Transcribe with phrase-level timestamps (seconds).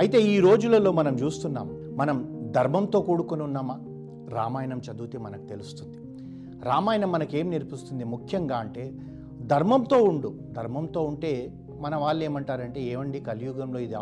[0.00, 2.16] అయితే ఈ రోజులలో మనం చూస్తున్నాం మనం
[2.56, 3.74] ధర్మంతో కూడుకొని ఉన్నామా?
[4.28, 5.98] రామాయణం చదివితే మనకు తెలుస్తుంది.
[6.64, 8.04] రామాయణం మనకేం నేర్పిస్తుంది?
[8.04, 8.92] ముఖ్యంగా అంటే
[9.46, 10.34] ధర్మంతో ఉండు.
[10.52, 13.94] ధర్మంతో ఉంటే మన వాళ్ళు ఏమంటారంటే ఏమండి కలియుగంలో ఇది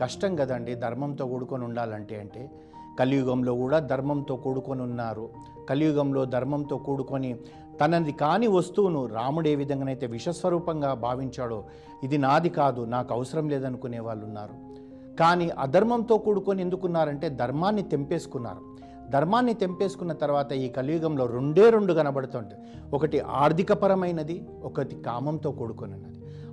[0.00, 2.50] కష్టం కదండి ధర్మంతో కూడుకొని ఉండాలంటే అంటే
[2.98, 5.28] కలియుగంలో కూడా ధర్మంతో కూడుకొని ఉన్నారు.
[5.68, 7.34] కలియుగంలో ధర్మంతో కూడుకొని
[7.80, 11.64] తనది కాని వస్తువును రాముడు ఏ విధంగానైతే విషస్వరూపంగా భావించాడో
[12.04, 14.70] ఇది నాది కాదు నాకు అవసరం లేదనుకునే వాళ్ళు ఉన్నారు.
[15.20, 18.62] కానీ అధర్మంతో కూడుకొని ఎందుకున్నారంటే ధర్మాన్ని తెంపేసుకున్నారు.
[19.10, 22.54] ధర్మాన్ని తెంపేసుకున్న తర్వాత ఈ కలియుగంలో రెండే రెండు కనబడుతుంది
[22.94, 25.96] ఒకటి ఆర్థికపరమైనది ఒకటి కామంతో కూడుకొని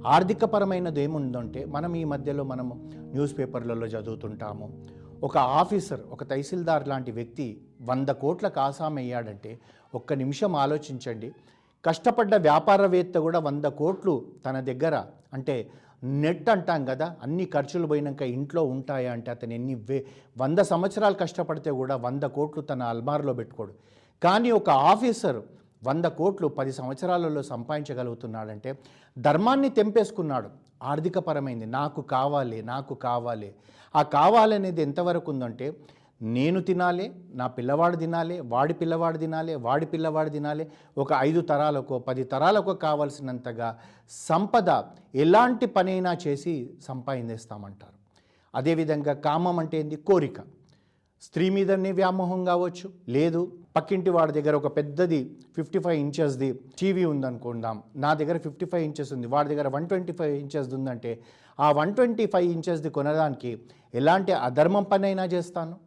[0.07, 4.85] ఆర్థికపరమైనది ఏముందంటే మనం ఈ మధ్యలో మనము న్యూస్ పేపర్లలో చదువుతుంటాము.
[5.23, 9.59] ఒక ఆఫీసర్ ఒక తహసీల్దార్ లాంటి వ్యక్తి వంద కోట్ల కాసామయ్యాడంటే
[9.95, 11.31] ఒక్క నిమిషం ఆలోచించండి.
[11.85, 14.95] కష్టపడ్డ వ్యాపారవేత్త కూడా వంద కోట్లు తన దగ్గర
[15.33, 15.55] అంటే
[16.03, 20.05] నెట్ అంటాం కదా అన్ని ఖర్చులు పోయినాక ఇంట్లో ఉంటాయా అంటే అతను ఎన్ని వే
[20.37, 23.73] వంద సంవత్సరాలు కష్టపడితే కూడా వంద కోట్లు తన అల్మార్లో పెట్టుకోడు.
[24.23, 25.41] కానీ ఒక ఆఫీసర్
[25.83, 28.79] వంద కోట్లు పది సంవత్సరాలలో సంపాదించగలుగుతున్నాడంటే
[29.17, 30.49] ధర్మాన్ని తెంపేసుకున్నాడు.
[30.83, 33.53] ఆర్థికపరమైంది నాకు కావాలి నాకు కావాలి.
[33.95, 35.75] ఆ కావాలనేది ఎంతవరకు ఉందంటే
[36.21, 42.23] నేను తినాలి నా పిల్లవాడు తినాలి వాడి పిల్లవాడు తినాలి వాడి పిల్లవాడు తినాలి ఒక ఐదు తరాలకు పది
[42.23, 44.83] తరాలకు కావాల్సినంతగా సంపద
[45.15, 47.97] ఎలాంటి పనైనా చేసి సంపాదిస్తామంటారు
[48.55, 49.95] అదేవిధంగా కామం అంటే ఏంది?
[49.95, 50.41] కోరిక.
[51.21, 52.91] స్త్రీ మీదనే వ్యామోహం కావచ్చు.
[53.09, 57.83] లేదు పక్కింటి వాడి దగ్గర ఒక పెద్దది ఫిఫ్టీ ఫైవ్ ఇంచెస్ది టీవీ ఉందనుకుందాం.
[57.95, 59.27] నా దగ్గర ఫిఫ్టీ ఫైవ్ ఇంచెస్ ఉంది.
[59.27, 61.23] వాడి దగ్గర వన్ ట్వంటీ ఫైవ్ ఇంచెస్ది ఉందంటే
[61.59, 63.61] ఆ వన్ ట్వంటీ ఫైవ్ ఇంచెస్ది కొనడానికి
[63.93, 65.86] ఎలాంటి అధర్మం పనైనా చేస్తాను?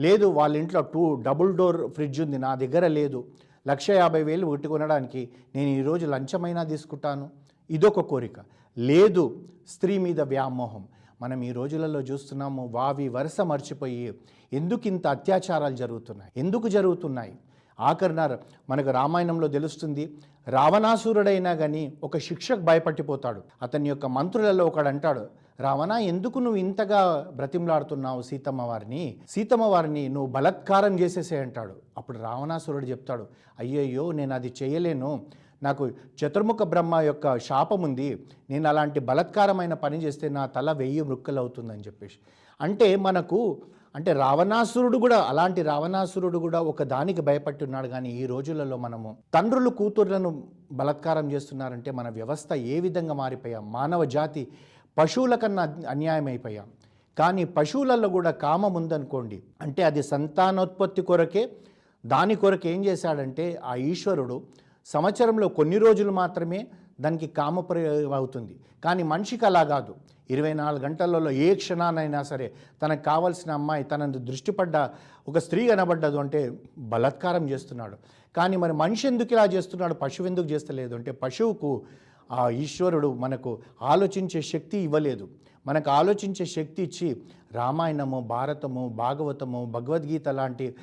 [0.00, 3.24] లేదు వాళ్ళ ఇంట్లో టూ డబుల్ డోర్ ఫ్రిడ్జ్ ఉంది నా దగ్గర లేదు.
[3.68, 7.30] లక్ష యాభై వేలు ఉట్టి కొనడానికి నేను ఈరోజు లంచమైనా తీసుకుంటాను.
[7.70, 8.38] ఇదొక కోరిక.
[8.78, 10.84] లేదు స్త్రీ మీద వ్యామోహం.
[11.22, 14.14] మనం ఈ రోజులలో చూస్తున్నాము వావి వరుస మర్చిపోయి
[14.52, 16.32] ఎందుకు ఇంత అత్యాచారాలు జరుగుతున్నాయి?
[16.36, 17.34] ఎందుకు జరుగుతున్నాయి?
[17.80, 18.38] ఆఖరినారు
[18.70, 20.16] మనకు రామాయణంలో తెలుస్తుంది
[20.48, 23.42] రావణాసురుడైనా కానీ ఒక శిక్షకు భయపట్టిపోతాడు.
[23.62, 29.16] అతని యొక్క మంత్రులలో ఒకడు అంటాడు రావణ ఎందుకు నువ్వు ఇంతగా బ్రతిమలాడుతున్నావు సీతమ్మ వారిని?
[29.28, 31.74] సీతమ్మ వారిని నువ్వు బలత్కారం చేసేసే అంటాడు.
[31.98, 33.26] అప్పుడు రావణాసురుడు చెప్తాడు
[33.58, 35.26] అయ్యయ్యో నేను అది చేయలేను.
[35.62, 38.26] నాకు చతుర్ముఖ బ్రహ్మ యొక్క శాపం ఉంది.
[38.50, 42.14] నేను అలాంటి బలత్కారమైన పని చేస్తే నా తల వెయ్యి మృక్కలు అవుతుందని చెప్పేసి.
[42.60, 43.62] అంటే మనకు
[43.96, 49.70] అంటే రావణాసురుడు కూడా అలాంటి రావణాసురుడు కూడా ఒక దానికి భయపట్టి ఉన్నాడు కానీ ఈ రోజులలో మనము తండ్రులు
[49.70, 53.72] కూతుర్లను బలత్కారం చేస్తున్నారంటే మన వ్యవస్థ ఏ విధంగా మారిపోయాం?
[53.72, 54.48] మానవ జాతి
[54.98, 56.66] పశువుల కన్నా అన్యాయం అయిపోయాం.
[57.18, 59.42] కానీ పశువులలో కూడా కామం ఉందనుకోండి.
[59.60, 61.50] అంటే అది సంతానోత్పత్తి కొరకే
[62.06, 64.42] దాని కొరకు ఏం చేశాడంటే ఆ ఈశ్వరుడు
[64.86, 66.66] సంవత్సరంలో కొన్ని రోజులు మాత్రమే
[67.00, 68.56] దానికి కామప్రయోగం అవుతుంది.
[68.84, 69.94] కానీ మనిషికి అలా కాదు.
[70.30, 74.76] ఇరవై నాలుగు గంటలలో ఏ క్షణానైనా సరే తనకు కావాల్సిన అమ్మాయి తనందు దృష్టిపడ్డ
[75.28, 77.96] ఒక స్త్రీ కనబడ్డదు అంటే బలాత్కారం చేస్తున్నాడు.
[78.36, 79.94] కానీ మరి మనిషి ఎందుకు ఇలా చేస్తున్నాడు?
[79.94, 80.94] పశువు ఎందుకు చేస్తలేదు?
[80.94, 81.82] అంటే పశువుకు
[82.30, 85.28] ఆ ఈశ్వరుడు మనకు ఆలోచించే శక్తి ఇవ్వలేదు.
[85.66, 87.16] మనకు ఆలోచించే శక్తి ఇచ్చి
[87.54, 90.74] రామాయణము భారతము భాగవతము భగవద్గీత లాంటి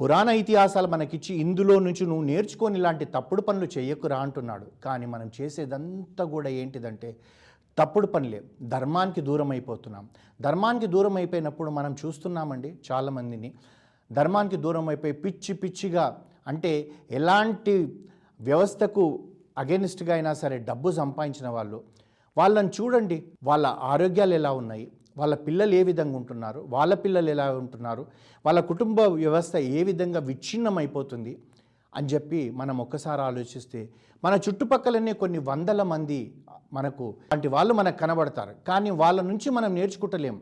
[0.00, 4.66] పురాణ ఇతిహాసాలు మనకిచ్చి ఇందులో నుంచి నువ్వు నేర్చుకొని ఇలాంటి తప్పుడు పనులు చేయకురా అంటున్నాడు.
[4.84, 7.16] కానీ మనం చేసేదంతా కూడా ఏంటిదంటే
[7.78, 8.42] తప్పుడు పనులే.
[8.62, 10.08] ధర్మానికి దూరం అయిపోతున్నాం
[10.40, 13.54] ధర్మానికి దూరం అయిపోయినప్పుడు మనం చూస్తున్నామండి చాలామందిని.
[14.12, 16.16] ధర్మానికి దూరం అయిపోయి పిచ్చి పిచ్చిగా
[16.46, 18.02] అంటే ఎలాంటి
[18.40, 19.27] వ్యవస్థకు
[19.58, 21.78] అగెనిస్ట్గా అయినా సరే డబ్బు సంపాదించిన వాళ్ళు
[22.36, 24.86] వాళ్ళని చూడండి వాళ్ళ ఆరోగ్యాలు ఎలా ఉన్నాయి
[25.16, 28.02] వాళ్ళ పిల్లలు ఏ విధంగా ఉంటున్నారు వాళ్ళ పిల్లలు ఎలా ఉంటున్నారు
[28.46, 31.32] వాళ్ళ కుటుంబ వ్యవస్థ ఏ విధంగా విచ్ఛిన్నమైపోతుంది
[31.92, 33.80] అని చెప్పి మనం ఒక్కసారి ఆలోచిస్తే
[34.24, 36.20] మన చుట్టుపక్కలనే కొన్ని వందల మంది
[36.72, 38.54] మనకు అంటే వాళ్ళు మనకు కనబడతారు.
[38.68, 40.36] కానీ వాళ్ళ నుంచి మనం నేర్చుకుంటలేం.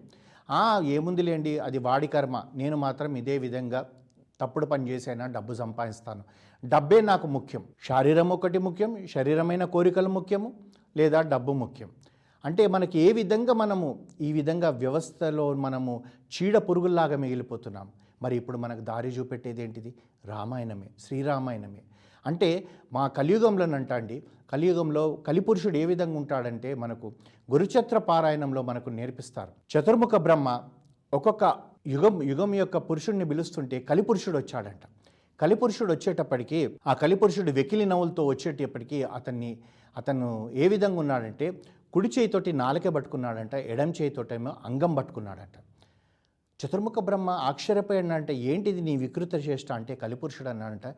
[0.50, 2.36] ఏముంది ఏముందిలేండి అది వాడి కర్మ.
[2.54, 3.80] నేను మాత్రం ఇదే విధంగా
[4.40, 6.22] తప్పుడు పని చేసైనా డబ్బు సంపాదిస్తాను.
[6.64, 7.64] డబ్బే నాకు ముఖ్యం.
[7.88, 10.52] శారీరం ఒకటి ముఖ్యం శరీరమైన కోరికలు ముఖ్యము
[10.96, 11.90] లేదా డబ్బు ముఖ్యం.
[12.44, 16.02] అంటే మనకి ఏ విధంగా మనము ఈ విధంగా వ్యవస్థలో మనము
[16.34, 17.88] చీడ పురుగుల్లాగా మిగిలిపోతున్నాం?
[18.22, 19.94] మరి ఇప్పుడు మనకు దారి చూపెట్టేది ఏంటిది?
[20.24, 21.82] రామాయణమే శ్రీరామాయణమే.
[22.26, 24.22] అంటే మా కలియుగంలోనంట అండి
[24.52, 27.12] కలియుగంలో కలిపురుషుడు ఏ విధంగా ఉంటాడంటే మనకు
[27.50, 29.78] గురుచత్ర పారాయణంలో మనకు నేర్పిస్తారు.
[29.78, 30.60] చతుర్ముఖ బ్రహ్మ
[31.12, 31.44] ఒక్కొక్క
[31.86, 34.80] యుగం యుగం యొక్క పురుషుడిని పిలుస్తుంటే కలిపురుషుడు వచ్చాడంట
[35.40, 39.58] కలిపురుషుడు వచ్చేటప్పటికీ ఆ కలిపురుషుడు వెకిలి నవ్వులతో వచ్చేటప్పటికీ అతన్ని
[39.96, 41.62] అతను ఏ విధంగా ఉన్నాడంటే
[41.92, 45.52] కుడి చేయితోటి నాలుకే పట్టుకున్నాడంట ఎడం చేయితోటేమో అంగం పట్టుకున్నాడంట.
[46.60, 49.72] చతుర్ముఖ బ్రహ్మ ఆశ్చర్యపోయాడంటే ఏంటిది నీ వికృత చేష్ట?
[49.72, 50.94] అంటే కలిపురుషుడు అన్నాడంట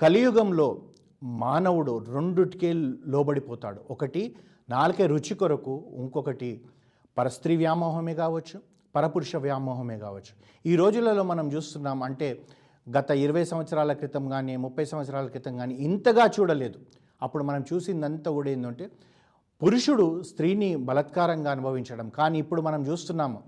[0.00, 0.82] కలియుగంలో
[1.22, 2.72] మానవుడు రెండుటికే
[3.06, 3.80] లోబడిపోతాడు.
[3.90, 4.36] ఒకటి
[4.68, 6.64] నాలుకే రుచి కొరకు ఇంకొకటి
[7.18, 8.77] పరస్త్రీ వ్యామోహమే కావచ్చు.
[8.98, 10.32] పరపురుష వ్యామోహమే కావచ్చు.
[10.66, 12.42] ఈ రోజులలో మనం చూస్తున్నాం అంటే
[12.98, 16.78] గత ఇరవై సంవత్సరాల క్రితం కానీ ముప్పై సంవత్సరాల క్రితం కానీ ఇంతగా చూడలేదు.
[17.22, 18.90] అప్పుడు మనం చూసిందంతా కూడా ఏంటంటే
[19.62, 22.08] పురుషుడు స్త్రీని బలత్కారంగా అనుభవించడం.
[22.08, 23.42] కానీ ఇప్పుడు మనం చూస్తున్నాము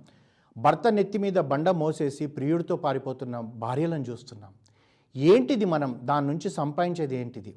[0.56, 4.50] భర్త నెత్తి మీద బండ మోసేసి ప్రియుడితో పారిపోతున్న భార్యలను చూస్తున్నాం.
[5.17, 6.00] ఏంటిది మనం?
[6.02, 7.56] దాని నుంచి సంపాదించేది ఏంటిది?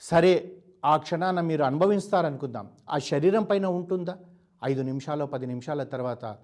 [0.00, 0.52] సరే
[0.84, 2.68] ఆ క్షణాన మీరు అనుభవిస్తారనుకుందాం.
[2.90, 4.16] ఆ శరీరం పైన ఉంటుందా?
[4.64, 6.36] ఐదు నిమిషాలు పది నిమిషాల తర్వాత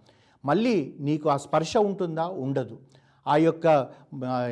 [0.44, 2.26] మళ్ళీ నీకు ఆ స్పర్శ ఉంటుందా?
[2.28, 2.78] ఉండదు.
[3.26, 3.88] ఆ యొక్క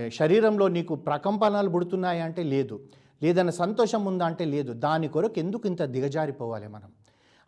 [0.08, 2.80] శరీరంలో నీకు ప్రకంపనలు పుడుతున్నాయా అంటే లేదు.
[3.22, 4.72] లేదన్న సంతోషం ఉందా అంటే లేదు.
[4.72, 6.90] దాని కొరకు ఎందుకు ఇంత దిగజారిపోవాలి మనం?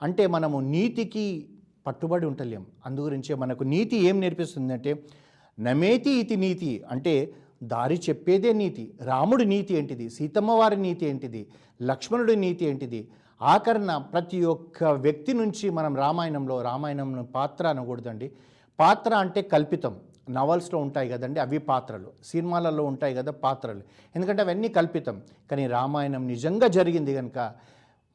[0.02, 1.48] అంటే మనము నీతికి
[1.86, 2.66] పట్టుబడి ఉంటలేం.
[2.86, 5.06] అందుగురించే మనకు నీతి ఏం నేర్పిస్తుందంటే
[5.60, 8.94] నమేతి ఇతి నీతి అంటే దారి చెప్పేదే నీతి.
[9.02, 10.10] రాముడి నీతి ఏంటిది?
[10.10, 11.48] సీతమ్మవారి నీతి ఏంటిది?
[11.82, 13.08] లక్ష్మణుడి నీతి ఏంటిది?
[13.42, 18.32] ఆఖరణ ప్రతి ఒక్క వ్యక్తి నుంచి మనం రామాయణంలో రామాయణం పాత్ర అనకూడదండి.
[18.80, 19.96] పాత్ర అంటే కల్పితం.
[20.30, 22.10] నవల్స్లో ఉంటాయి కదండి అవి పాత్రలు.
[22.24, 23.80] సినిమాలలో ఉంటాయి కదా పాత్రలు.
[24.16, 25.22] ఎందుకంటే అవన్నీ కల్పితం.
[25.50, 27.52] కానీ రామాయణం నిజంగా జరిగింది కనుక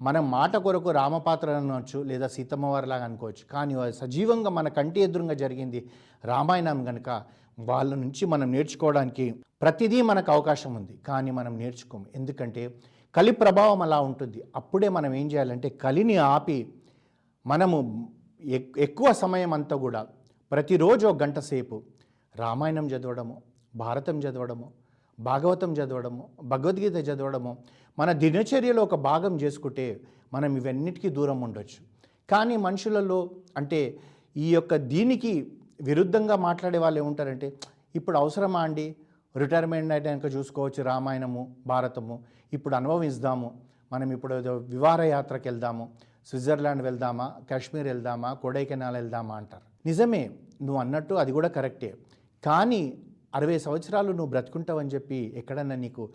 [0.01, 3.53] మనం మాట కొరకు రామపాత్ర అనవచ్చు లేదా సీతమ్మవారిలాగా అనుకోవచ్చు.
[3.53, 5.89] కానీ సజీవంగా మన కంటి ఎదురుగా జరిగింది
[6.25, 7.24] రామాయణం కనుక
[7.59, 10.97] వాళ్ళ నుంచి మనం నేర్చుకోవడానికి ప్రతిదీ మనకు అవకాశం ఉంది.
[11.07, 12.06] కానీ మనం నేర్చుకోము.
[12.15, 12.74] ఎందుకంటే
[13.17, 14.43] కలి ప్రభావం అలా ఉంటుంది.
[14.55, 16.57] అప్పుడే మనం ఏం చేయాలంటే కలిని ఆపి
[17.45, 17.77] మనము
[18.43, 20.07] ఎక్- ఎక్కువ సమయం అంతా కూడా
[20.51, 21.83] ప్రతిరోజు ఒక గంట సేపు
[22.35, 23.41] రామాయణం చదవడము
[23.75, 24.71] భారతం చదవడము
[25.19, 27.57] భాగవతం చదవడము భగవద్గీత చదవడము
[27.99, 30.01] మన దినచర్యలో ఒక భాగం చేసుకుంటే
[30.33, 31.79] మనం ఇవన్నిటికీ దూరం ఉండొచ్చు.
[32.29, 33.99] కానీ మనుషులలో అంటే
[34.37, 37.53] ఈ యొక్క దీనికి విరుద్ధంగా మాట్లాడే వాళ్ళు ఏముంటారంటే
[37.95, 38.95] ఇప్పుడు అవసరమా అండి?
[39.38, 42.16] రిటైర్మెంట్ అయినాక చూసుకోవచ్చు రామాయణము భారతము.
[42.54, 43.50] ఇప్పుడు అనుభవిస్తాము.
[43.94, 45.84] మనం ఇప్పుడు ఏదో విహారయాత్రకు వెళ్దాము
[46.30, 49.66] స్విట్జర్లాండ్ వెళ్దామా కాశ్మీర్ వెళ్దామా కొడైకెనాల్ వెళ్దామా అంటారు.
[49.86, 50.24] నిజమే
[50.62, 51.92] నువ్వు అన్నట్టు అది కూడా కరెక్టే.
[52.45, 52.81] కానీ
[53.36, 56.10] అరవై సంవత్సరాలు నువ్వు బ్రతుకుంటావని చెప్పి ఎక్కడన్నా నీకు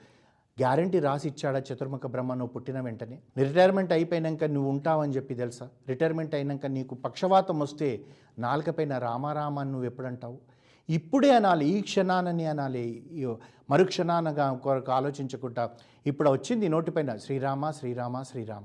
[0.61, 3.19] గ్యారంటీ రాసి ఇచ్చాడా చతుర్ముఖ బ్రహ్మ నువ్వు పుట్టిన వెంటనే?
[3.39, 5.69] రిటైర్మెంట్ అయిపోయినాక నువ్వు ఉంటావని చెప్పి తెలుసా?
[5.89, 8.05] రిటైర్మెంట్ అయినాక నీకు పక్షవాతం వస్తే
[8.39, 10.39] నాలుకపైన రామారామ నువ్వు ఎప్పుడంటావు?
[10.89, 13.39] ఇప్పుడే అనాలి ఈ క్షణానని అనాలి మరుక్షణానగా
[13.71, 15.71] మరు క్షణానగా కొరకు ఆలోచించకుండా
[16.07, 18.65] ఇప్పుడు వచ్చింది నోటిపైన శ్రీరామ శ్రీరామ శ్రీరామ.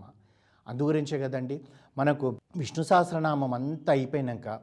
[0.67, 1.61] అందుగురించే కదండి
[1.97, 2.27] మనకు
[2.57, 4.59] విష్ణు సహస్రనామం అంతా అయిపోయినాక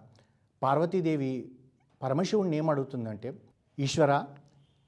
[0.63, 1.53] పార్వతీదేవి
[2.03, 3.35] పరమశివుణ్ణి ఏమడుగుతుందంటే
[3.79, 4.25] ఈశ్వర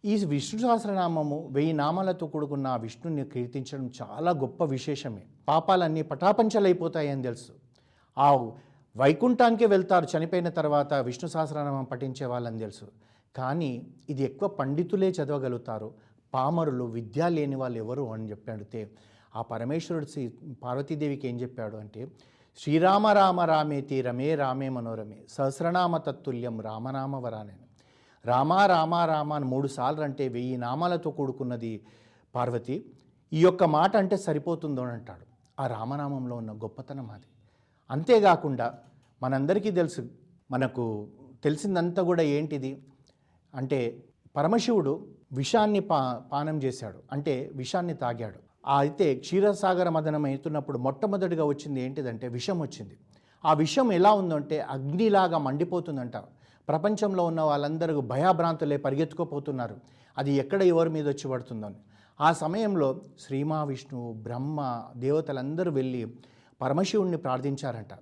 [0.05, 5.23] ఈ విష్ణు సహస్రనామము వెయ్యి నామాలతో కూడుకున్న విష్ణుని కీర్తించడం చాలా గొప్ప విశేషమే.
[5.49, 7.53] పాపాలన్నీ పటాపంచలైపోతాయని తెలుసు.
[8.19, 8.51] ఆ
[8.97, 10.07] వైకుంఠానికి వెళ్తారు.
[10.13, 12.87] చనిపోయిన తర్వాత విష్ణు సహస్రనామం పఠించే వాళ్ళని తెలుసు.
[13.37, 15.95] కానీ ఇది ఎక్కువ పండితులే చదవగలుగుతారు.
[16.35, 18.91] పామరులు విద్య లేని వాళ్ళు ఎవరు అని చెప్పి అడిగితే
[19.37, 20.29] ఆ పరమేశ్వరుడు శ్రీ
[20.63, 22.09] పార్వతీదేవికి ఏం చెప్పాడు అంటే
[22.59, 27.57] శ్రీరామ రామ రామేతి రమే రామే మనోరమే సహస్రనామ తత్తుల్యం రామనామ వరానే
[28.27, 31.87] రామ రామ రామ అని మూడు సార్లు అంటే వెయ్యి నామాలతో కూడుకున్నది
[32.35, 32.85] పార్వతి
[33.33, 35.27] ఈ యొక్క మాట అంటే సరిపోతుందో అని అంటాడు.
[35.63, 37.29] ఆ రామనామంలో ఉన్న గొప్పతనం అది.
[37.91, 38.75] అంతేకాకుండా
[39.23, 40.03] మనందరికీ తెలుసు
[40.51, 41.09] మనకు
[41.45, 42.83] తెలిసిందంతా కూడా ఏంటిది
[43.55, 44.05] అంటే
[44.37, 48.39] పరమశివుడు విషాన్ని పా పానం చేశాడు అంటే విషాన్ని తాగాడు.
[48.79, 52.97] అయితే క్షీరసాగర మదనం అవుతున్నప్పుడు మొట్టమొదటిగా వచ్చింది ఏంటిదంటే విషం వచ్చింది.
[53.45, 56.17] ఆ విషం ఎలా ఉందంటే అగ్నిలాగా మండిపోతుందంట.
[56.69, 59.77] ప్రపంచంలో ఉన్న వాళ్ళందరూ భయాభ్రాంతులే పరిగెత్తుకోపోతున్నారు.
[60.19, 61.75] అది ఎక్కడ ఎవరి మీద వచ్చి పడుతుందని.
[62.21, 66.15] ఆ సమయంలో శ్రీ మహావిష్ణువు బ్రహ్మ దేవతలందరూ వెళ్ళి
[66.61, 67.93] పరమశివుణ్ణి ప్రార్థించారంట.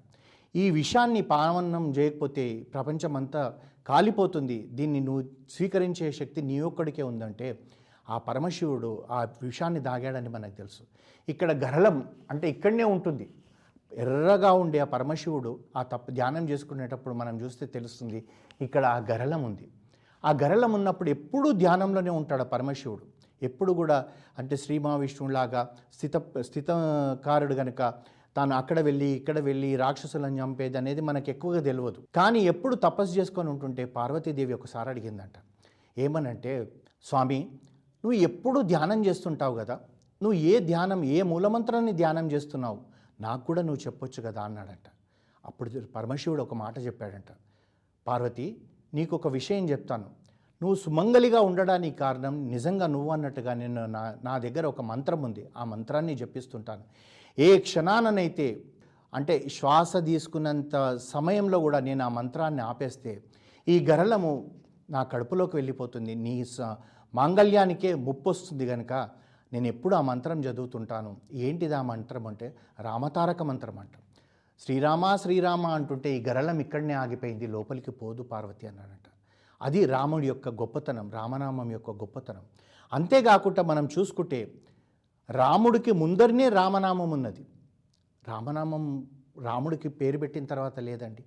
[0.54, 3.54] ఈ విషయాన్ని పావన్నం చేయకపోతే ప్రపంచమంతా
[3.86, 4.68] కాలిపోతుంది.
[4.72, 7.58] దీన్ని నువ్వు స్వీకరించే శక్తి నీ ఒక్కడికే ఉందంటే
[8.10, 10.82] ఆ పరమశివుడు ఆ విషాన్ని దాగాడని మనకు తెలుసు.
[11.28, 13.26] ఇక్కడ గరళం అంటే ఇక్కడనే ఉంటుంది.
[13.92, 18.24] ఎర్రగా ఉండే ఆ పరమశివుడు ఆ తప్పు ధ్యానం చేసుకునేటప్పుడు మనం చూస్తే తెలుస్తుంది
[18.60, 19.68] ఇక్కడ ఆ గరళం ఉంది.
[20.24, 23.04] ఆ గరళం ఉన్నప్పుడు ఎప్పుడూ ధ్యానంలోనే ఉంటాడు పరమశివుడు.
[23.42, 24.04] ఎప్పుడు కూడా
[24.38, 27.82] అంటే శ్రీ మహావిష్ణువులాగా స్థిత స్థితకారుడు గనుక
[28.36, 33.50] తాను అక్కడ వెళ్ళి ఇక్కడ వెళ్ళి రాక్షసులను చంపేది అనేది మనకు ఎక్కువగా తెలియదు కానీ ఎప్పుడు తపస్సు చేసుకొని
[33.50, 35.32] ఉంటుంటే పార్వతీదేవి ఒకసారి అడిగిందంట.
[35.98, 36.72] ఏమనంటే
[37.04, 37.48] స్వామి
[38.04, 39.74] నువ్వు ఎప్పుడు ధ్యానం చేస్తుంటావు కదా?
[40.22, 42.78] నువ్వు ఏ ధ్యానం ఏ మూలమంత్రాన్ని ధ్యానం చేస్తున్నావు?
[43.20, 44.42] నాకు కూడా నువ్వు చెప్పొచ్చు కదా?
[44.42, 44.90] అన్నాడంట.
[45.44, 47.32] అప్పుడు పరమశివుడు ఒక మాట చెప్పాడంట.
[48.06, 48.60] పార్వతి
[48.94, 50.04] నీకు ఒక విషయం చెప్తాను.
[50.62, 55.48] నువ్వు సుమంగలిగా ఉండడానికి కారణం నిజంగా నువ్వు అన్నట్టుగా నేను నా నా దగ్గర ఒక మంత్రం ఉంది.
[55.56, 56.82] ఆ మంత్రాన్ని జపిస్తుంటాను.
[57.38, 58.64] ఏ క్షణాననైతే
[59.14, 63.22] అంటే శ్వాస తీసుకున్నంత సమయంలో కూడా నేను ఆ మంత్రాన్ని ఆపేస్తే
[63.68, 64.50] ఈ గరళము
[64.90, 66.14] నా కడుపులోకి వెళ్ళిపోతుంది.
[66.14, 66.60] నీ స
[67.14, 68.92] మాంగళ్యానికే ముప్పు వస్తుంది కనుక
[69.52, 71.16] నేను ఎప్పుడు ఆ మంత్రం చదువుతుంటాను.
[71.32, 73.90] ఏంటిది ఆ మంత్రం అంటే రామతారక మంత్రం అంట.
[74.60, 79.08] శ్రీరామ శ్రీరామ అంటుంటే ఈ గరళం ఇక్కడనే ఆగిపోయింది లోపలికి పోదు పార్వతి అన్నాడంట.
[79.62, 82.42] అది రాముడి యొక్క గొప్పతనం రామనామం యొక్క గొప్పతనం.
[82.92, 84.54] అంతేకాకుండా మనం చూసుకుంటే
[85.30, 87.46] రాముడికి ముందరనే రామనామం ఉన్నది.
[88.28, 89.06] రామనామం
[89.42, 91.24] రాముడికి పేరు పెట్టిన తర్వాత లేదండి.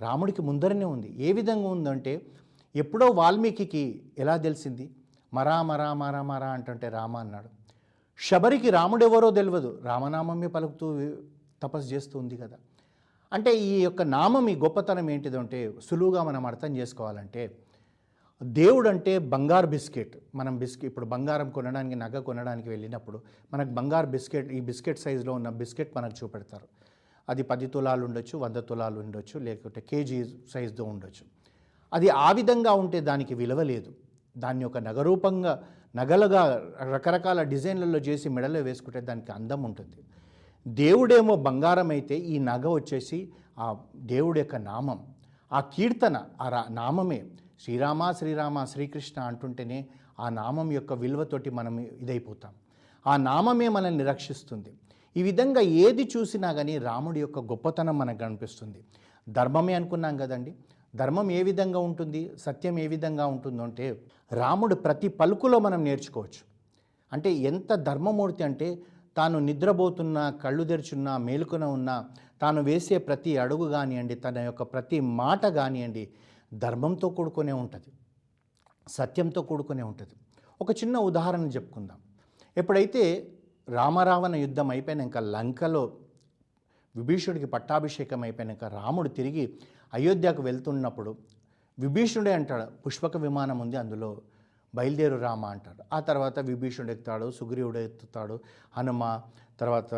[0.00, 1.14] రాముడికి ముందరనే ఉంది.
[1.18, 2.22] ఏ విధంగా ఉందంటే
[2.76, 4.90] ఎప్పుడో వాల్మీకి ఎలా తెలిసింది?
[5.34, 7.48] మరా మరా మరా మరా అంటుంటే రామ అన్నాడు.
[8.18, 11.16] శబరికి రాముడెవరో తెలియదు రామనామమే పలుకుతూ
[11.62, 12.56] తపస్సు చేస్తూ ఉంది కదా.
[13.32, 17.58] అంటే ఈ యొక్క నామం ఈ గొప్పతనం ఏంటిదంటే సులువుగా మనం అర్థం చేసుకోవాలంటే
[18.42, 20.16] దేవుడు అంటే బంగారు బిస్కెట్.
[20.34, 23.20] మనం బిస్కెట్ ఇప్పుడు బంగారం కొనడానికి నగ కొనడానికి వెళ్ళినప్పుడు
[23.52, 26.68] మనకు బంగారు బిస్కెట్ ఈ బిస్కెట్ సైజులో ఉన్న బిస్కెట్ మనకు చూపెడతారు.
[27.28, 30.24] అది పది తులాలు ఉండొచ్చు వంద తులాలు ఉండొచ్చు లేకపోతే కేజీ
[30.54, 31.24] సైజుతో ఉండొచ్చు.
[31.92, 33.94] అది ఆ విధంగా ఉంటే దానికి విలువ లేదు.
[34.38, 35.62] దాన్ని ఒక నగరూపంగా
[35.96, 36.62] నగలుగా
[36.92, 39.96] రకరకాల డిజైన్లలో చేసి మెడలో వేసుకుంటే దానికి అందం ఉంటుంది.
[40.68, 45.06] దేవుడేమో బంగారం అయితే ఈ నగ వచ్చేసి ఆ దేవుడి యొక్క నామం
[45.52, 47.24] ఆ కీర్తన ఆ రా నామమే.
[47.60, 49.86] శ్రీరామ శ్రీరామ శ్రీకృష్ణ అంటుంటేనే
[50.20, 52.52] ఆ నామం యొక్క విలువతోటి మనం ఇదైపోతాం.
[53.06, 54.72] ఆ నామమే మనల్ని రక్షిస్తుంది.
[55.16, 58.80] ఈ విధంగా ఏది చూసినా కానీ రాముడి యొక్క గొప్పతనం మనకు కనిపిస్తుంది.
[59.28, 60.54] ధర్మమే అనుకున్నాం కదండి.
[60.94, 62.32] ధర్మం ఏ విధంగా ఉంటుంది?
[62.38, 66.42] సత్యం ఏ విధంగా ఉంటుందో అంటే రాముడు ప్రతి పలుకులో మనం నేర్చుకోవచ్చు.
[67.12, 68.78] అంటే ఎంత ధర్మమూర్తి అంటే
[69.16, 72.08] తాను నిద్రపోతున్నా కళ్ళు తెరుచున్నా మేలుకున ఉన్నా
[72.42, 76.08] తాను వేసే ప్రతి అడుగు కానివ్వండి తన యొక్క ప్రతి మాట కానివ్వండి
[76.54, 77.92] ధర్మంతో కూడుకునే ఉంటుంది.
[78.88, 80.12] సత్యంతో కూడుకునే ఉంటుంది.
[80.60, 81.98] ఒక చిన్న ఉదాహరణ చెప్పుకుందాం.
[82.56, 83.32] ఎప్పుడైతే
[83.68, 85.96] రామరావణ యుద్ధం అయిపోయినాక లంకలో
[86.96, 89.58] విభీషుడికి పట్టాభిషేకం అయిపోయినాక రాముడు తిరిగి
[89.94, 91.16] అయోధ్యకు వెళ్తున్నప్పుడు
[91.78, 94.22] విభీషణుడే అంటాడు పుష్పక విమానం ఉంది అందులో
[94.74, 95.84] బయలుదేరు రామ అంటాడు.
[95.92, 98.40] ఆ తర్వాత విభీషణుడు ఎక్కుతాడు సుగ్రీవుడు ఎత్తుతాడు
[98.76, 99.20] హనుమ
[99.60, 99.94] తర్వాత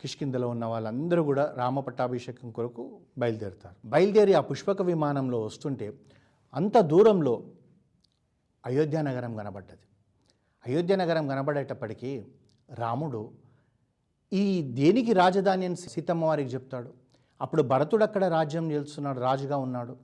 [0.00, 3.76] కిష్కిందలో ఉన్న వాళ్ళందరూ కూడా రామ పట్టాభిషేకం కొరకు బయలుదేరుతారు.
[3.84, 5.86] బయలుదేరి ఆ పుష్పక విమానంలో వస్తుంటే
[6.54, 7.34] అంత దూరంలో
[8.66, 9.86] అయోధ్య నగరం కనబడ్డది.
[10.66, 12.26] అయోధ్య నగరం కనబడేటప్పటికీ
[12.74, 13.32] రాముడు
[14.32, 16.90] ఈ దేనికి రాజధాని అని సీతమ్మ వారికి చెప్తాడు.
[17.40, 19.96] అప్పుడు భరతుడు అక్కడ రాజ్యం నిలుస్తున్నాడు రాజుగా ఉన్నాడు.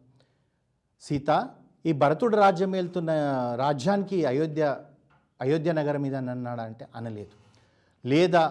[1.00, 1.48] సీత
[1.86, 3.10] ఈ భరతుడు రాజ్యం వెళ్తున్న
[3.58, 4.76] రాజ్యానికి అయోధ్య
[5.40, 7.34] అయోధ్య నగరం మీద అన్నాడా అంటే అనలేదు.
[8.08, 8.42] లేదా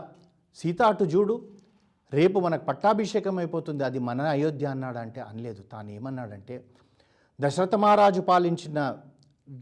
[0.56, 1.48] సీత అటు చూడు
[2.14, 3.84] రేపు మనకు పట్టాభిషేకం అయిపోతుంది.
[3.84, 5.62] అది మన అయోధ్య అన్నాడంటే అనలేదు.
[5.62, 6.66] తాను ఏమన్నాడంటే
[7.42, 8.98] దశరథ మహారాజు పాలించిన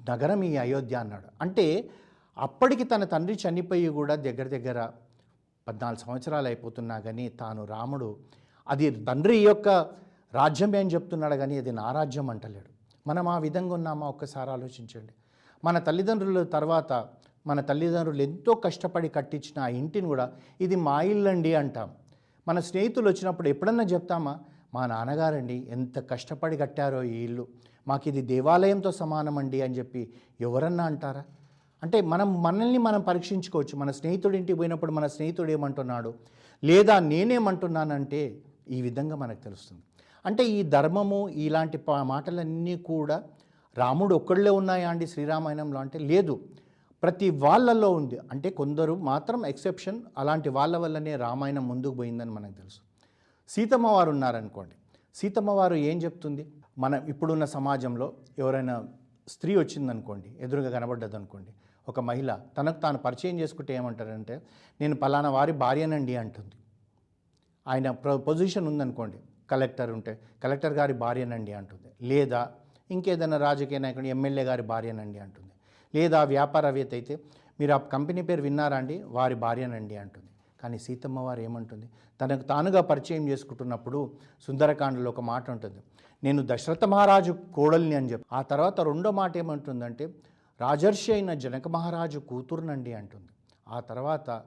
[0.09, 1.25] నగరం ఈ అయోధ్య అన్నాడు.
[1.41, 1.89] అంటే
[2.37, 4.89] అప్పటికి తన తండ్రి చనిపోయి కూడా దగ్గర దగ్గర
[5.67, 8.17] పద్నాలుగు సంవత్సరాలు అయిపోతున్నా కానీ తాను రాముడు
[8.67, 9.69] అది తండ్రి యొక్క
[10.33, 12.69] రాజ్యమే అని చెప్తున్నాడు కానీ అది నా రాజ్యం అంటలేడు.
[13.07, 14.07] మనం ఆ విధంగా ఉన్నామా?
[14.07, 15.13] ఒక్కసారి ఆలోచించండి.
[15.63, 17.07] మన తల్లిదండ్రుల తర్వాత
[17.47, 20.31] మన తల్లిదండ్రులు ఎంతో కష్టపడి కట్టించిన ఆ ఇంటిని కూడా
[20.61, 21.89] ఇది మా ఇల్లండి అంటాం.
[22.47, 24.39] మన స్నేహితులు వచ్చినప్పుడు ఎప్పుడన్నా చెప్తామా
[24.73, 27.47] మా నాన్నగారండి ఎంత కష్టపడి కట్టారో ఈ ఇల్లు
[27.87, 31.23] మాకు ఇది దేవాలయంతో సమానమండి అని చెప్పి ఎవరన్నా అంటారా?
[31.83, 33.79] అంటే మనం మనల్ని మనం పరీక్షించుకోవచ్చు.
[33.79, 36.13] మన స్నేహితుడి ఇంటికి పోయినప్పుడు మన స్నేహితుడు ఏమంటున్నాడు
[36.63, 39.81] లేదా నేనేమంటున్నానంటే ఈ విధంగా మనకు తెలుస్తుంది.
[40.25, 43.23] అంటే ఈ ధర్మము ఇలాంటి మాటలన్నీ కూడా
[43.77, 45.79] రాముడు ఒక్కళ్ళే ఉన్నాయా అండి శ్రీరామాయణంలో?
[45.79, 46.39] అంటే లేదు.
[47.03, 48.19] ప్రతి వాళ్ళల్లో ఉంది.
[48.31, 52.79] అంటే కొందరు మాత్రం ఎక్సెప్షన్ అలాంటి వాళ్ళ వల్లనే రామాయణం ముందుకు పోయిందని మనకు తెలుసు.
[53.49, 54.75] సీతమ్మ వారు ఉన్నారనుకోండి.
[55.15, 56.47] సీతమ్మ వారు ఏం చెప్తుంది?
[56.77, 58.75] మనం ఇప్పుడున్న సమాజంలో ఎవరైనా
[59.27, 61.51] స్త్రీ వచ్చిందనుకోండి ఎదురుగా కనబడ్డది అనుకోండి
[61.89, 64.41] ఒక మహిళ తనకు తాను పరిచయం చేసుకుంటే ఏమంటారంటే
[64.81, 66.55] నేను పలానా వారి భార్యనండి అంటుంది.
[67.67, 67.91] ఆయన
[68.27, 69.17] పొజిషన్ ఉందనుకోండి
[69.51, 71.89] కలెక్టర్ ఉంటే కలెక్టర్ గారి భార్యనండి అంటుంది.
[72.01, 72.51] లేదా
[72.91, 75.52] ఇంకేదైనా రాజకీయ నాయకుడు ఎమ్మెల్యే గారి భార్యనండి అంటుంది.
[75.95, 77.19] లేదా వ్యాపారవేత్త అయితే
[77.59, 79.03] మీరు ఆ కంపెనీ పేరు విన్నారా అండి?
[79.07, 80.29] వారి భార్యనండి అంటుంది.
[80.61, 81.89] కానీ సీతమ్మ వారు ఏమంటుంది?
[82.21, 84.11] తనకు తానుగా పరిచయం చేసుకుంటున్నప్పుడు
[84.47, 85.81] సుందరకాండలో ఒక మాట ఉంటుంది.
[86.23, 88.25] నేను దశరథ మహారాజు కోడల్ని అని చెప్పి.
[88.33, 90.09] ఆ తర్వాత రెండో మాట ఏమంటుందంటే
[90.61, 93.31] రాజర్షి అయిన జనక మహారాజు కూతురునండి అంటుంది.
[93.67, 94.43] ఆ తర్వాత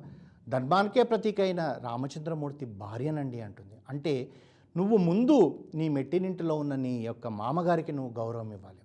[0.49, 3.77] ధర్మానికే ప్రతీక అయిన రామచంద్రమూర్తి భార్యనండి అంటుంది.
[3.89, 4.29] అంటే
[4.77, 8.76] నువ్వు ముందు నీ మెట్టినింటిలో ఉన్న నీ యొక్క మామగారికి నువ్వు గౌరవం ఇవ్వాలి.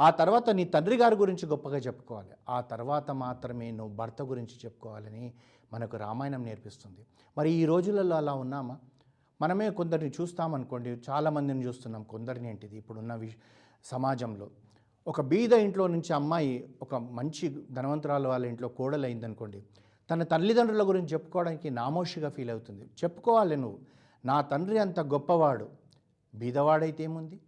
[0.00, 2.34] ఆ తర్వాత నీ తండ్రి గారి గురించి గొప్పగా చెప్పుకోవాలి.
[2.48, 5.34] ఆ తర్వాత మాత్రమే నువ్వు భర్త గురించి చెప్పుకోవాలని
[5.72, 7.06] మనకు రామాయణం నేర్పిస్తుంది.
[7.38, 8.76] మరి ఈ రోజులలో అలా ఉన్నామా?
[9.40, 12.02] మనమే కొందరిని చూస్తామనుకోండి చాలామందిని చూస్తున్నాం.
[12.02, 12.76] కొందరిని ఏంటిది?
[12.76, 13.30] ఇప్పుడున్న వి
[13.84, 14.50] సమాజంలో
[15.06, 19.60] ఒక బీద ఇంట్లో నుంచి అమ్మాయి ఒక మంచి ధనవంతురాలు వాళ్ళ ఇంట్లో కోడలైందనుకోండి
[20.10, 23.78] తన తల్లిదండ్రుల గురించి చెప్పుకోవడానికి నామోషిగా ఫీల్ అవుతుంది చెప్పుకోవాలి నువ్వు
[24.24, 25.66] నా తండ్రి అంత గొప్పవాడు
[26.34, 27.38] బీదవాడైతే ఏముంది?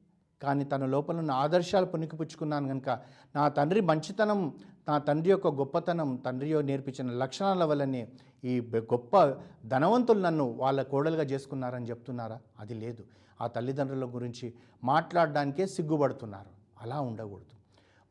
[0.42, 2.88] కానీ తన లోపల ఉన్న ఆదర్శాలు పుణికిపుచ్చుకున్నాను కనుక
[3.36, 4.54] నా తండ్రి మంచితనం
[4.88, 8.08] నా తండ్రి యొక్క గొప్పతనం తండ్రి నేర్పించిన లక్షణాల వల్లనే
[8.44, 12.38] ఈ గొప్ప ధనవంతులు నన్ను వాళ్ళ కోడలుగా చేసుకున్నారని చెప్తున్నారా?
[12.60, 13.04] అది లేదు.
[13.40, 16.50] ఆ తల్లిదండ్రుల గురించి మాట్లాడడానికే సిగ్గుపడుతున్నారు.
[16.82, 17.56] అలా ఉండకూడదు.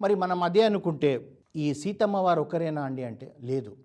[0.01, 3.77] మరి మనం అదే అనుకుంటే ఈ సీతమ్మ వారు ఒకరేనా అండి అంటే లేదు.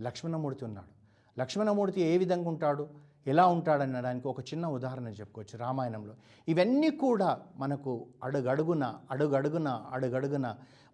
[0.00, 0.98] లక్ష్మణమూర్తి ఉన్నాడు.
[1.40, 2.88] లక్ష్మణమూర్తి ఏ విధంగా ఉంటాడు?
[3.28, 6.14] ఎలా ఉంటాడనడానికి ఒక చిన్న ఉదాహరణ చెప్పుకోవచ్చు రామాయణంలో.
[6.48, 7.92] ఇవన్నీ కూడా మనకు
[8.24, 10.46] అడుగడుగున అడుగడుగున అడుగడుగున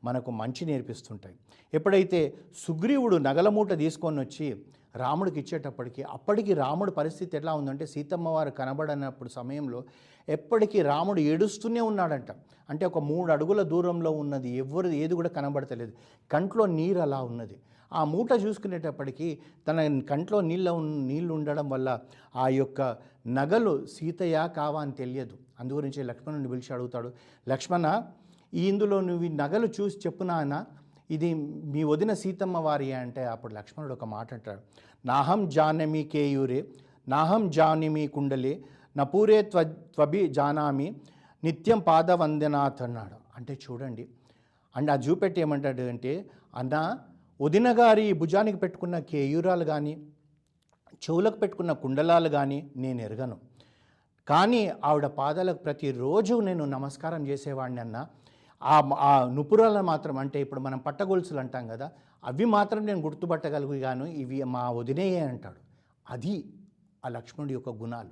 [0.04, 1.36] మనకు మంచి నేర్పిస్తుంటాయి.
[1.74, 2.20] ఎప్పుడైతే
[2.66, 4.48] సుగ్రీవుడు నగలమూట తీసుకొని వచ్చి
[4.96, 9.80] రాముడికి ఇచ్చేటప్పటికి అప్పటికి రాముడి పరిస్థితి ఎలా ఉందంటే సీతమ్మ వారు కనబడనప్పుడు సమయంలో
[10.28, 12.30] ఎప్పటికీ రాముడు ఏడుస్తూనే ఉన్నాడంట.
[12.70, 15.92] అంటే ఒక మూడు అడుగుల దూరంలో ఉన్నది ఎవరు ఏది కూడా కనబడతలేదు.
[16.30, 17.56] కంట్లో నీరు అలా ఉన్నది.
[17.98, 19.28] ఆ మూట చూసుకునేటప్పటికీ
[19.66, 19.78] తన
[20.10, 20.68] కంట్లో నీళ్ళ
[21.10, 21.88] నీళ్ళు ఉండడం వల్ల
[22.42, 22.80] ఆ యొక్క
[23.38, 25.34] నగలు సీతయా కావా అని తెలియదు.
[25.60, 27.10] అందుగురించి లక్ష్మణుని పిలిచి అడుగుతాడు
[27.52, 27.86] లక్ష్మణ
[28.52, 30.54] ఈ ఇందులో నువ్వు నగలు చూసి చెప్పునాన
[31.14, 31.28] ఇది
[31.72, 34.62] మీ వదిన సీతమ్మ వారి అంటే అప్పుడు లక్ష్మణుడు ఒక మాట అంటాడు
[35.04, 36.60] నాహం జానమి కేయూరే
[37.08, 38.54] నాహం జానిమి కుండలే
[38.96, 39.62] నపూరే త్వ
[39.94, 40.86] త్వబి జానామి
[41.42, 43.16] నిత్యం పాదవందనాథ్ అన్నాడు.
[43.36, 44.04] అంటే చూడండి
[44.74, 46.12] అండ్ ఆ చూపెట్టి ఏమంటాడు అంటే
[46.60, 46.82] అన్నా
[47.40, 50.06] వదిన గారి భుజానికి పెట్టుకున్న కేయూరాలు కానీ
[50.94, 53.38] చెవులకు పెట్టుకున్న కుండలాలు కానీ నేను ఎరగను.
[54.28, 58.06] కానీ ఆవిడ పాదాలకు ప్రతిరోజు నేను నమస్కారం చేసేవాడిని అన్న.
[58.62, 61.90] ఆ ఆ నుపురాలను మాత్రం అంటే ఇప్పుడు మనం పట్టగొలుసులు అంటాం కదా
[62.24, 65.56] అవి మాత్రం నేను గుర్తుపట్టగలుగుగాను ఇవి మా వదినేయే అంటాడు.
[66.10, 66.44] అది
[67.04, 68.08] ఆ లక్ష్మణుడి యొక్క గుణాలు.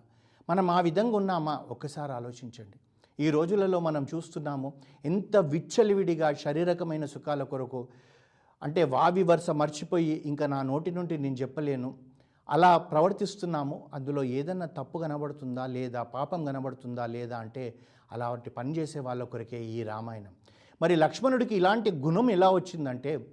[0.50, 1.64] మనం ఆ విధంగా ఉన్నామా?
[1.68, 2.78] ఒక్కసారి ఆలోచించండి.
[3.24, 4.72] ఈ రోజులలో మనం చూస్తున్నాము
[5.04, 7.88] ఎంత విచ్చలివిడిగా శారీరకమైన సుఖాల కొరకు
[8.62, 11.94] అంటే వావి వరుస మర్చిపోయి ఇంకా నా నోటి నుండి నేను చెప్పలేను.
[12.50, 13.88] అలా ప్రవర్తిస్తున్నాము.
[13.94, 17.74] అందులో ఏదన్నా తప్పు కనబడుతుందా లేదా పాపం కనబడుతుందా లేదా అంటే
[18.12, 20.32] అలాంటి పని చేసే వాళ్ళ కొరకే ఈ రామాయణం.
[20.82, 23.26] మరి లక్ష్మణుడికి ఇలాంటి గుణం ఎలా వచ్చిందంటే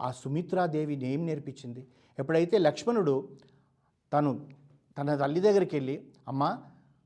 [0.00, 1.86] ఆ సుమిత్రాదేవి ఏం నేర్పించింది?
[2.18, 3.28] ఎప్పుడైతే లక్ష్మణుడు
[4.12, 4.46] తను
[4.98, 6.58] తన తల్లి దగ్గరికి వెళ్ళి అమ్మ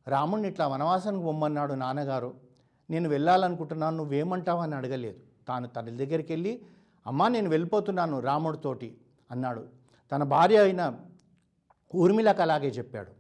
[0.09, 2.35] రాముడిని ఇట్లా వనవాసానికి పొమ్మన్నాడు నాన్నగారు.
[2.91, 4.61] నేను వెళ్ళాలనుకుంటున్నాను నువ్వేమంటావు?
[4.61, 5.17] అని అడగలేదు.
[5.49, 6.63] తాను తన దగ్గరికి వెళ్ళి
[7.09, 8.99] అమ్మా నేను వెళ్ళిపోతున్నాను రాముడితోటి
[9.31, 9.65] అన్నాడు.
[10.13, 10.95] తన భార్య అయిన
[11.95, 13.11] ఊర్మిళకు అలాగే చెప్పాడు.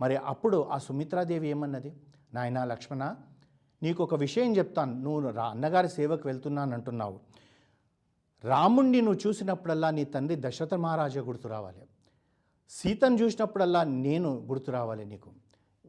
[0.00, 1.92] మరి అప్పుడు ఆ సుమిత్రాదేవి ఏమన్నది?
[2.34, 3.14] నాయనా లక్ష్మణ
[3.82, 5.02] నీకు ఒక విషయం చెప్తాను.
[5.02, 7.20] నువ్వు రా అన్నగారి సేవకు వెళ్తున్నాను అంటున్నావు
[8.44, 11.82] రాముణ్ణి నువ్వు చూసినప్పుడల్లా నీ తండ్రి దశరథ మహారాజా గుర్తు రావాలి.
[12.70, 15.30] సీతను చూసినప్పుడల్లా నేను గుర్తు రావాలి నీకు.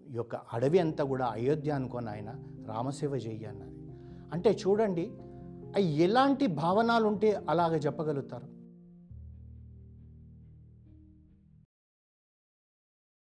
[0.09, 2.35] ఈ యొక్క అడవి అంతా కూడా అయోధ్య అనుకోని ఆయన
[2.67, 3.75] రామసేవ చెయ్యి అన్నది.
[4.33, 5.11] అంటే చూడండి
[5.79, 8.52] ఎలాంటి భావనలు ఉంటే అలాగ చెప్పగలుగుతారు.